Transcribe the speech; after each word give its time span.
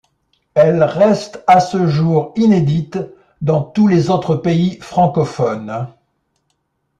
Elle 0.55 0.81
reste 0.81 1.43
à 1.45 1.59
ce 1.59 1.85
jour 1.85 2.33
inédite 2.35 2.97
dans 3.41 3.61
tous 3.61 3.87
les 3.87 4.09
autres 4.09 4.35
pays 4.35 4.79
francophones. 4.79 5.89